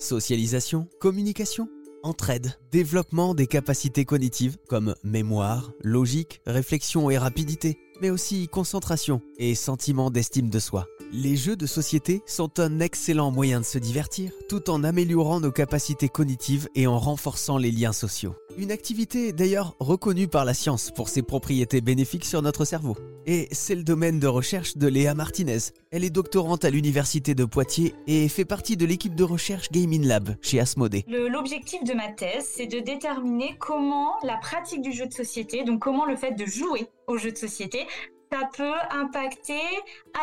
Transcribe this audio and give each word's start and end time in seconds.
socialisation, 0.00 0.88
communication, 1.00 1.68
entraide, 2.02 2.58
développement 2.72 3.34
des 3.34 3.46
capacités 3.46 4.04
cognitives 4.04 4.56
comme 4.68 4.94
mémoire, 5.04 5.72
logique, 5.82 6.40
réflexion 6.46 7.10
et 7.10 7.18
rapidité, 7.18 7.78
mais 8.00 8.10
aussi 8.10 8.48
concentration 8.48 9.20
et 9.38 9.54
sentiment 9.54 10.10
d'estime 10.10 10.50
de 10.50 10.58
soi. 10.58 10.86
Les 11.12 11.34
jeux 11.34 11.56
de 11.56 11.66
société 11.66 12.22
sont 12.24 12.60
un 12.60 12.78
excellent 12.78 13.32
moyen 13.32 13.58
de 13.58 13.64
se 13.64 13.78
divertir 13.78 14.30
tout 14.48 14.70
en 14.70 14.84
améliorant 14.84 15.40
nos 15.40 15.50
capacités 15.50 16.08
cognitives 16.08 16.68
et 16.76 16.86
en 16.86 17.00
renforçant 17.00 17.58
les 17.58 17.72
liens 17.72 17.92
sociaux. 17.92 18.36
Une 18.56 18.70
activité 18.70 19.32
d'ailleurs 19.32 19.74
reconnue 19.80 20.28
par 20.28 20.44
la 20.44 20.54
science 20.54 20.92
pour 20.92 21.08
ses 21.08 21.22
propriétés 21.22 21.80
bénéfiques 21.80 22.24
sur 22.24 22.42
notre 22.42 22.64
cerveau. 22.64 22.96
Et 23.26 23.48
c'est 23.50 23.74
le 23.74 23.82
domaine 23.82 24.20
de 24.20 24.28
recherche 24.28 24.76
de 24.76 24.86
Léa 24.86 25.14
Martinez. 25.14 25.58
Elle 25.90 26.04
est 26.04 26.10
doctorante 26.10 26.64
à 26.64 26.70
l'université 26.70 27.34
de 27.34 27.44
Poitiers 27.44 27.92
et 28.06 28.28
fait 28.28 28.44
partie 28.44 28.76
de 28.76 28.86
l'équipe 28.86 29.16
de 29.16 29.24
recherche 29.24 29.72
Gaming 29.72 30.06
Lab 30.06 30.36
chez 30.40 30.60
Asmodee. 30.60 31.04
L'objectif 31.08 31.82
de 31.82 31.92
ma 31.92 32.12
thèse, 32.12 32.48
c'est 32.54 32.66
de 32.68 32.78
déterminer 32.78 33.56
comment 33.58 34.14
la 34.22 34.36
pratique 34.36 34.80
du 34.80 34.92
jeu 34.92 35.06
de 35.06 35.12
société, 35.12 35.64
donc 35.64 35.80
comment 35.80 36.04
le 36.04 36.14
fait 36.14 36.36
de 36.38 36.46
jouer 36.46 36.86
au 37.08 37.18
jeu 37.18 37.32
de 37.32 37.36
société, 37.36 37.88
ça 38.30 38.48
peut 38.56 38.74
impacter, 38.90 39.60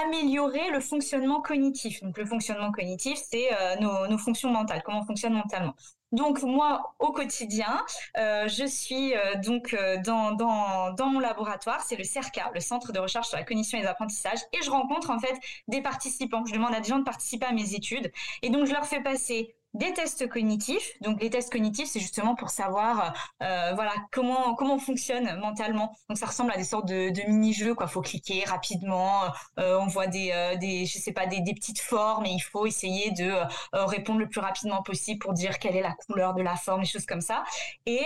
améliorer 0.03 0.71
le 0.71 0.79
fonctionnement 0.79 1.41
cognitif. 1.41 2.02
Donc 2.02 2.17
le 2.17 2.25
fonctionnement 2.25 2.71
cognitif, 2.71 3.20
c'est 3.30 3.49
euh, 3.53 4.07
nos, 4.07 4.17
fonctions 4.17 4.49
mentales, 4.49 4.81
comment 4.83 5.02
on 5.02 5.05
fonctionne 5.05 5.33
mentalement. 5.33 5.75
Donc 6.13 6.41
moi, 6.41 6.95
au 6.99 7.11
quotidien, 7.11 7.83
euh, 8.17 8.47
je 8.47 8.66
suis 8.66 9.13
euh, 9.13 9.35
donc 9.35 9.75
dans, 10.05 10.31
dans, 10.31 11.07
mon 11.07 11.20
laboratoire, 11.20 11.81
c'est 11.81 11.97
le 11.97 12.05
CERCA, 12.05 12.52
le 12.53 12.61
Centre 12.61 12.93
de 12.93 12.99
recherche 12.99 13.27
sur 13.27 13.38
la 13.38 13.43
cognition 13.43 13.77
et 13.77 13.81
les 13.81 13.88
apprentissages, 13.88 14.39
et 14.53 14.63
je 14.63 14.71
rencontre 14.71 15.09
en 15.09 15.19
fait 15.19 15.35
des 15.67 15.81
participants. 15.81 16.45
Je 16.45 16.53
demande 16.53 16.73
à 16.73 16.80
des 16.80 16.88
gens 16.88 16.99
de 16.99 17.03
participer 17.03 17.45
à 17.45 17.52
mes 17.52 17.73
études, 17.75 18.09
et 18.41 18.49
donc 18.49 18.67
je 18.67 18.73
leur 18.73 18.85
fais 18.85 19.02
passer 19.02 19.53
des 19.77 19.94
tests 19.94 20.27
cognitifs. 20.27 20.94
Donc 21.02 21.22
les 21.22 21.30
tests 21.30 21.52
cognitifs, 21.52 21.88
c'est 21.88 21.99
justement 21.99 22.36
pour 22.36 22.49
savoir 22.49 23.13
euh, 23.44 23.72
voilà 23.75 23.94
comment 24.11 24.56
comment 24.56 24.75
on 24.75 24.80
fonctionne 24.80 25.39
mentalement. 25.39 25.95
Donc 26.09 26.17
ça 26.17 26.25
ressemble 26.25 26.52
à 26.52 26.58
des 26.58 26.64
sortes 26.64 26.88
de, 26.88 27.28
mini-jeux 27.28 27.75
quoi. 27.75 27.88
Faut 27.88 28.02
cliquer 28.02 28.44
rapidement. 28.45 29.23
Euh, 29.59 29.80
on 29.80 29.88
voit 29.88 30.08
des 30.08 30.31
euh, 30.33 30.55
des 30.55 30.86
je 30.86 30.98
sais 30.98 31.11
pas 31.11 31.25
des, 31.25 31.42
des 31.42 31.53
petites 31.53 31.80
formes 31.80 32.25
et 32.25 32.31
il 32.31 32.39
faut 32.39 32.66
essayer 32.66 33.11
de 33.11 33.30
euh, 33.30 33.86
répondre 33.86 34.20
le 34.20 34.28
plus 34.28 34.42
rapidement 34.42 34.81
possible 34.81 35.20
pour 35.20 35.33
dire 35.33 35.59
quelle 35.59 35.75
est 35.75 35.81
la 35.81 35.94
couleur 35.94 36.33
de 36.33 36.42
la 36.42 36.55
forme, 36.55 36.81
des 36.81 36.88
choses 36.88 37.05
comme 37.05 37.22
ça. 37.22 37.44
Et 37.86 38.02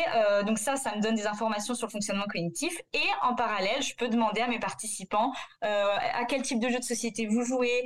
donc 0.45 0.57
ça, 0.59 0.75
ça 0.75 0.95
me 0.95 1.01
donne 1.01 1.15
des 1.15 1.27
informations 1.27 1.73
sur 1.73 1.87
le 1.87 1.91
fonctionnement 1.91 2.25
cognitif. 2.25 2.77
Et 2.93 2.99
en 3.21 3.35
parallèle, 3.35 3.81
je 3.81 3.95
peux 3.95 4.07
demander 4.07 4.41
à 4.41 4.47
mes 4.47 4.59
participants 4.59 5.31
à 5.61 6.25
quel 6.27 6.41
type 6.41 6.59
de 6.59 6.69
jeu 6.69 6.79
de 6.79 6.83
société 6.83 7.27
vous 7.27 7.43
jouez, 7.43 7.83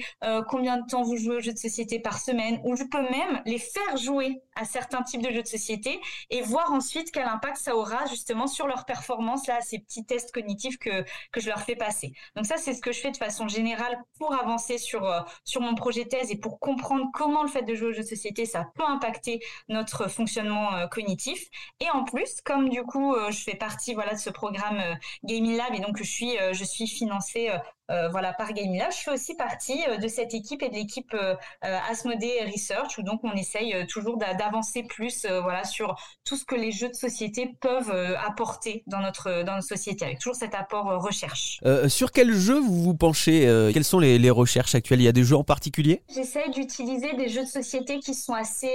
combien 0.50 0.78
de 0.78 0.86
temps 0.88 1.04
vous 1.04 1.18
jouez 1.18 1.38
au 1.38 1.42
jeu 1.42 1.54
de 1.54 1.58
société 1.58 2.00
par 2.00 2.20
semaine, 2.20 2.60
ou 2.64 2.76
je 2.76 2.84
peux 2.84 3.02
même 3.02 3.42
les 3.46 3.60
faire 3.76 3.98
jouer 3.98 4.42
à 4.56 4.64
certains 4.64 5.04
types 5.04 5.22
de 5.22 5.32
jeux 5.32 5.42
de 5.42 5.48
société 5.48 6.00
et 6.30 6.42
voir 6.42 6.72
ensuite 6.72 7.12
quel 7.12 7.28
impact 7.28 7.58
ça 7.58 7.76
aura 7.76 8.06
justement 8.06 8.48
sur 8.48 8.68
leur 8.68 8.86
performance, 8.86 9.48
là, 9.48 9.60
ces 9.62 9.80
petits 9.80 10.06
tests 10.06 10.32
cognitifs 10.32 10.78
que, 10.78 11.04
que 11.32 11.42
je 11.42 11.50
leur 11.50 11.62
fais 11.62 11.76
passer. 11.76 12.14
Donc 12.36 12.46
ça, 12.46 12.58
c'est 12.58 12.74
ce 12.74 12.82
que 12.82 12.92
je 12.92 13.00
fais 13.00 13.12
de 13.12 13.18
façon 13.18 13.48
générale 13.48 13.98
pour 14.18 14.34
avancer 14.34 14.78
sur, 14.78 15.06
euh, 15.06 15.20
sur 15.44 15.62
mon 15.62 15.76
projet 15.76 16.06
thèse 16.06 16.32
et 16.32 16.38
pour 16.38 16.60
comprendre 16.60 17.08
comment 17.14 17.44
le 17.44 17.50
fait 17.50 17.64
de 17.64 17.76
jouer 17.76 17.90
aux 17.90 17.94
jeux 17.94 18.04
de 18.04 18.08
société, 18.08 18.46
ça 18.46 18.66
peut 18.76 18.86
impacter 18.86 19.42
notre 19.68 20.10
fonctionnement 20.10 20.74
euh, 20.74 20.88
cognitif. 20.88 21.48
Et 21.80 21.90
en 21.90 22.04
plus, 22.04 22.42
comme 22.44 22.70
du 22.70 22.84
coup, 22.84 23.14
euh, 23.14 23.32
je 23.32 23.44
fais 23.44 23.56
partie 23.56 23.94
voilà, 23.94 24.14
de 24.14 24.20
ce 24.20 24.30
programme 24.30 24.82
Gaming 25.24 25.58
Lab 25.58 25.74
et 25.74 25.80
donc 25.80 25.98
je 25.98 26.04
suis, 26.04 26.38
je 26.52 26.64
suis 26.64 26.88
financée 26.88 27.50
euh, 27.92 28.10
voilà, 28.10 28.34
par 28.34 28.52
Gaming 28.54 28.80
Lab. 28.80 28.92
Je 28.92 28.98
fais 28.98 29.12
aussi 29.12 29.36
partie 29.36 29.84
euh, 29.88 29.98
de 29.98 30.08
cette 30.08 30.34
équipe 30.34 30.64
et 30.64 30.70
de 30.70 30.74
l'équipe 30.74 31.14
euh, 31.14 31.36
Asmodee 31.62 32.42
Research, 32.52 32.98
où 32.98 33.04
donc 33.04 33.20
on 33.24 33.34
essaye 33.34 33.86
toujours 33.88 34.18
d'avancer 34.18 34.84
plus 34.84 35.26
voilà, 35.26 35.64
sur 35.64 35.96
tout 36.24 36.36
ce 36.36 36.46
que 36.46 36.56
les 36.56 36.72
jeux 36.72 36.90
de 36.90 36.96
société 36.96 37.56
peuvent 37.62 37.92
apporter 38.26 38.84
dans 38.88 39.00
notre, 39.00 39.44
dans 39.44 39.56
notre 39.56 39.68
société, 39.68 40.06
avec 40.06 40.20
toujours 40.20 40.36
cet 40.36 40.56
apport 40.56 41.02
recherche. 41.02 41.60
sur 41.88 42.12
quel 42.12 42.34
jeu 42.34 42.60
vous 42.60 42.84
vous 42.84 42.96
penchez 42.96 43.42
Quelles 43.74 43.84
sont 43.84 44.00
les, 44.00 44.18
les, 44.18 44.30
recherches 44.30 44.76
actuelles? 44.76 45.02
Il 45.02 45.06
y 45.06 45.08
a 45.08 45.14
des 45.14 45.24
jeux 45.24 45.38
en 45.38 45.44
particulier? 45.44 46.02
J'essaye 46.14 46.50
d'utiliser 46.52 47.14
des 47.14 47.30
jeux 47.30 47.44
de 47.44 47.50
société 47.50 48.00
qui 48.00 48.14
sont 48.14 48.34
assez 48.34 48.72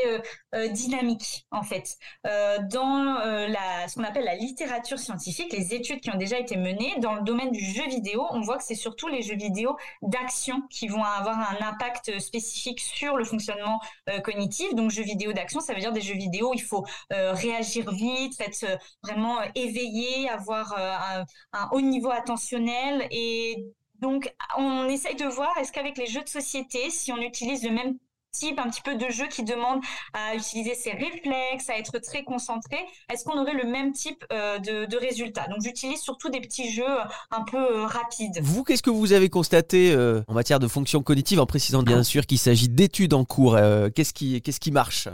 dynamiques, 0.71 1.47
en 1.50 1.62
fait. 1.62 1.97
dans 2.25 3.19
la, 3.25 3.88
ce 3.88 3.94
qu'on 3.94 4.04
appelle 4.04 4.25
la 4.25 4.37
littérature 4.37 4.98
scientifique, 4.98 5.53
les 5.53 5.75
études 5.75 6.00
qui 6.00 6.10
ont 6.10 6.19
déjà 6.19 6.38
été 6.38 6.56
menées, 6.56 6.94
dans 7.00 7.15
le 7.15 7.22
domaine 7.22 7.50
du 7.50 7.65
jeu 7.65 7.87
vidéo, 7.88 8.27
on 8.31 8.41
voit 8.41 8.59
que 8.59 8.65
c'est 8.65 8.75
surtout 8.75 9.00
les 9.09 9.22
jeux 9.22 9.37
vidéo 9.37 9.77
d'action 10.03 10.62
qui 10.71 10.88
vont 10.88 11.03
avoir 11.03 11.38
un 11.38 11.66
impact 11.66 12.19
spécifique 12.19 12.81
sur 12.81 13.16
le 13.16 13.25
fonctionnement 13.25 13.81
euh, 14.09 14.21
cognitif. 14.21 14.75
Donc 14.75 14.91
jeux 14.91 15.03
vidéo 15.03 15.33
d'action, 15.33 15.61
ça 15.61 15.75
veut 15.75 15.81
dire 15.81 15.93
des 15.93 16.00
jeux 16.00 16.15
vidéo 16.15 16.50
où 16.50 16.55
il 16.55 16.62
faut 16.62 16.84
euh, 17.12 17.33
réagir 17.33 17.91
vite, 17.93 18.41
être 18.41 18.65
euh, 18.65 18.77
vraiment 19.03 19.39
éveillé, 19.55 20.28
avoir 20.28 20.75
un, 20.77 21.25
un 21.53 21.69
haut 21.72 21.81
niveau 21.81 22.10
attentionnel 22.10 23.06
et 23.10 23.65
donc, 24.00 24.34
on 24.56 24.89
essaye 24.89 25.15
de 25.15 25.27
voir 25.27 25.56
est-ce 25.59 25.72
qu'avec 25.72 25.99
les 25.99 26.06
jeux 26.06 26.22
de 26.22 26.28
société, 26.28 26.89
si 26.89 27.12
on 27.12 27.19
utilise 27.19 27.62
le 27.62 27.71
même 27.71 27.99
type 28.32 28.58
un 28.58 28.68
petit 28.70 28.82
peu 28.82 28.94
de 28.94 29.08
jeu 29.10 29.26
qui 29.28 29.42
demande 29.42 29.80
à 30.12 30.34
utiliser 30.34 30.74
ses 30.74 30.92
réflexes, 30.92 31.68
à 31.68 31.78
être 31.78 31.98
très 31.98 32.24
concentré, 32.24 32.76
est-ce 33.12 33.24
qu'on 33.24 33.38
aurait 33.41 33.54
le 33.54 33.64
même 33.64 33.92
type 33.92 34.24
euh, 34.32 34.58
de, 34.58 34.84
de 34.86 34.96
résultats 34.96 35.46
Donc 35.48 35.58
j'utilise 35.62 36.00
surtout 36.00 36.28
des 36.30 36.41
petits 36.41 36.72
jeux 36.72 36.88
euh, 36.88 37.04
un 37.30 37.42
peu 37.42 37.58
euh, 37.58 37.86
rapides. 37.86 38.41
Vous, 38.42 38.64
qu'est-ce 38.64 38.82
que 38.82 38.91
vous 38.91 39.12
avez 39.12 39.28
constaté 39.28 39.94
en 40.28 40.34
matière 40.34 40.58
de 40.58 40.68
fonction 40.68 41.02
cognitive, 41.02 41.41
en 41.41 41.46
précisant 41.46 41.82
bien 41.82 42.02
sûr 42.02 42.26
qu'il 42.26 42.38
s'agit 42.38 42.68
d'études 42.68 43.14
en 43.14 43.24
cours 43.24 43.56
Qu'est-ce 43.94 44.12
qui, 44.12 44.41
qu'est-ce 44.42 44.60
qui 44.60 44.70
marche? 44.70 45.08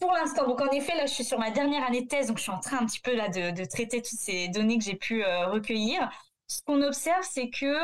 Pour 0.00 0.12
l'instant, 0.12 0.46
donc 0.46 0.60
en 0.60 0.70
effet, 0.70 0.94
là, 0.96 1.06
je 1.06 1.12
suis 1.12 1.24
sur 1.24 1.38
ma 1.38 1.50
dernière 1.50 1.84
année 1.84 2.02
de 2.02 2.06
thèse, 2.06 2.28
donc 2.28 2.38
je 2.38 2.42
suis 2.42 2.52
en 2.52 2.60
train 2.60 2.78
un 2.78 2.86
petit 2.86 3.00
peu 3.00 3.14
là 3.14 3.28
de, 3.28 3.50
de 3.50 3.64
traiter 3.64 4.00
toutes 4.00 4.18
ces 4.18 4.48
données 4.48 4.78
que 4.78 4.84
j'ai 4.84 4.94
pu 4.94 5.24
recueillir. 5.24 6.08
Ce 6.46 6.60
qu'on 6.62 6.82
observe, 6.82 7.24
c'est 7.28 7.50
que, 7.50 7.76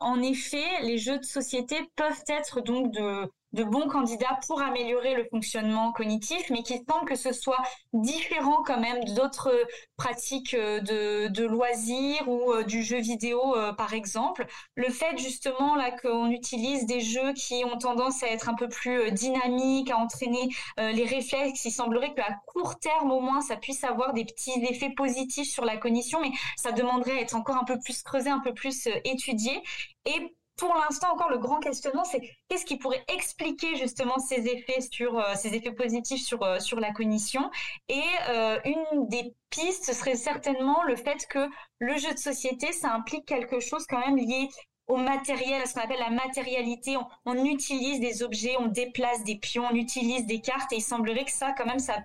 en 0.00 0.20
effet, 0.22 0.64
les 0.82 0.98
jeux 0.98 1.18
de 1.18 1.24
société 1.24 1.76
peuvent 1.96 2.24
être 2.28 2.60
donc 2.60 2.92
de 2.92 3.30
de 3.52 3.64
bons 3.64 3.88
candidats 3.88 4.38
pour 4.46 4.60
améliorer 4.60 5.14
le 5.14 5.24
fonctionnement 5.30 5.92
cognitif, 5.92 6.50
mais 6.50 6.62
qui 6.62 6.74
semble 6.88 7.06
que 7.06 7.16
ce 7.16 7.32
soit 7.32 7.62
différent 7.92 8.62
quand 8.64 8.80
même 8.80 9.02
d'autres 9.14 9.52
pratiques 9.96 10.54
euh, 10.54 10.80
de, 10.80 11.44
loisirs 11.44 12.28
ou 12.28 12.52
euh, 12.52 12.62
du 12.62 12.82
jeu 12.82 12.98
vidéo, 12.98 13.56
euh, 13.56 13.72
par 13.72 13.94
exemple. 13.94 14.46
Le 14.74 14.90
fait 14.90 15.16
justement 15.16 15.76
là 15.76 15.90
qu'on 15.90 16.30
utilise 16.30 16.86
des 16.86 17.00
jeux 17.00 17.32
qui 17.32 17.64
ont 17.64 17.78
tendance 17.78 18.22
à 18.22 18.28
être 18.28 18.48
un 18.48 18.54
peu 18.54 18.68
plus 18.68 19.10
dynamiques, 19.12 19.90
à 19.90 19.96
entraîner 19.96 20.48
les 20.78 21.04
réflexes, 21.04 21.64
il 21.64 21.70
semblerait 21.70 22.14
qu'à 22.14 22.36
court 22.46 22.78
terme 22.78 23.10
au 23.10 23.20
moins 23.20 23.40
ça 23.40 23.56
puisse 23.56 23.84
avoir 23.84 24.12
des 24.12 24.24
petits 24.24 24.62
effets 24.68 24.90
positifs 24.90 25.48
sur 25.48 25.64
la 25.64 25.76
cognition, 25.76 26.20
mais 26.20 26.30
ça 26.56 26.72
demanderait 26.72 27.18
à 27.18 27.20
être 27.20 27.34
encore 27.34 27.56
un 27.56 27.64
peu 27.64 27.78
plus 27.78 28.02
creusé, 28.02 28.30
un 28.30 28.40
peu 28.40 28.52
plus 28.52 28.88
étudié. 29.04 29.62
Et 30.06 30.37
pour 30.58 30.74
l'instant 30.74 31.12
encore 31.12 31.30
le 31.30 31.38
grand 31.38 31.60
questionnement, 31.60 32.04
c'est 32.04 32.20
qu'est-ce 32.48 32.66
qui 32.66 32.76
pourrait 32.76 33.04
expliquer 33.08 33.76
justement 33.76 34.18
ces 34.18 34.46
effets 34.48 34.80
sur 34.80 35.18
euh, 35.18 35.34
ces 35.36 35.54
effets 35.54 35.72
positifs 35.72 36.22
sur 36.22 36.42
euh, 36.42 36.58
la 36.78 36.92
cognition? 36.92 37.50
Et 37.88 38.02
euh, 38.28 38.58
une 38.64 39.08
des 39.08 39.34
pistes 39.50 39.92
serait 39.94 40.16
certainement 40.16 40.82
le 40.82 40.96
fait 40.96 41.26
que 41.28 41.48
le 41.78 41.96
jeu 41.96 42.12
de 42.12 42.18
société, 42.18 42.72
ça 42.72 42.92
implique 42.92 43.24
quelque 43.24 43.60
chose 43.60 43.86
quand 43.88 44.04
même 44.04 44.16
lié 44.16 44.48
au 44.88 44.96
matériel, 44.96 45.62
à 45.62 45.66
ce 45.66 45.74
qu'on 45.74 45.80
appelle 45.80 46.00
la 46.00 46.10
matérialité. 46.10 46.96
On, 47.24 47.44
utilise 47.44 48.00
des 48.00 48.22
objets, 48.22 48.56
on 48.58 48.66
déplace 48.66 49.22
des 49.24 49.36
pions, 49.36 49.64
on 49.70 49.74
utilise 49.74 50.26
des 50.26 50.40
cartes 50.40 50.72
et 50.72 50.76
il 50.76 50.82
semblerait 50.82 51.24
que 51.24 51.30
ça, 51.30 51.54
quand 51.56 51.66
même, 51.66 51.78
ça, 51.78 52.02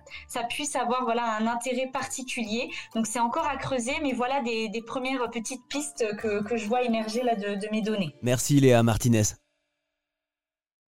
puisse 0.48 0.76
avoir 0.76 1.04
voilà 1.04 1.36
un 1.36 1.46
intérêt 1.46 1.88
particulier. 1.92 2.70
Donc 2.94 3.06
c'est 3.06 3.20
encore 3.20 3.46
à 3.46 3.56
creuser, 3.56 3.94
mais 4.02 4.12
voilà 4.12 4.42
des, 4.42 4.70
premières 4.86 5.30
petites 5.30 5.66
pistes 5.68 6.04
que, 6.18 6.42
que 6.42 6.56
je 6.56 6.66
vois 6.66 6.82
émerger 6.82 7.22
là 7.22 7.34
de 7.34 7.70
mes 7.72 7.80
données. 7.80 8.14
Merci 8.22 8.60
Léa 8.60 8.82
Martinez. 8.82 9.43